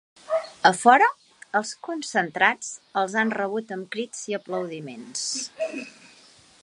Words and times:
A 0.69 0.69
fora, 0.83 1.09
els 1.59 1.73
concentrats 1.87 2.71
els 3.01 3.17
han 3.23 3.35
rebuts 3.41 3.77
amb 3.77 3.93
crits 3.97 4.25
i 4.33 4.37
aplaudiments. 4.39 5.29